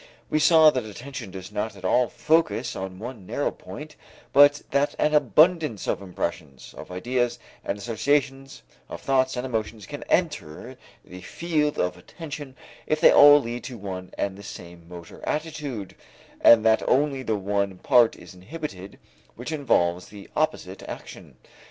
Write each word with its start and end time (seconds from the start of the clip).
We 0.31 0.39
saw 0.39 0.71
that 0.71 0.83
attention 0.83 1.29
does 1.29 1.51
not 1.51 1.75
at 1.75 1.85
all 1.85 2.07
focus 2.09 2.75
on 2.75 2.97
one 2.97 3.23
narrow 3.27 3.51
point, 3.51 3.95
but 4.33 4.63
that 4.71 4.95
an 4.97 5.13
abundance 5.13 5.85
of 5.85 6.01
impressions, 6.01 6.73
of 6.75 6.89
ideas 6.89 7.37
and 7.63 7.77
associations, 7.77 8.63
of 8.89 8.99
thoughts 8.99 9.37
and 9.37 9.45
emotions 9.45 9.85
can 9.85 10.01
enter 10.05 10.75
the 11.05 11.21
field 11.21 11.77
of 11.77 11.97
attention, 11.97 12.55
if 12.87 12.99
they 12.99 13.13
all 13.13 13.39
lead 13.39 13.63
to 13.65 13.77
one 13.77 14.11
and 14.17 14.35
the 14.35 14.41
same 14.41 14.89
motor 14.89 15.23
attitude, 15.23 15.95
and 16.39 16.65
that 16.65 16.81
only 16.89 17.21
the 17.21 17.37
one 17.37 17.77
part 17.77 18.15
is 18.15 18.33
inhibited 18.33 18.97
which 19.35 19.51
involves 19.51 20.07
the 20.07 20.31
opposite 20.35 20.81
action. 20.89 21.37